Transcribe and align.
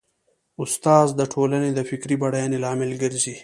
استاد 0.63 1.07
د 1.19 1.21
ټولنې 1.33 1.69
د 1.73 1.79
فکري 1.89 2.15
بډاینې 2.21 2.57
لامل 2.63 2.91
ګرځي. 3.01 3.35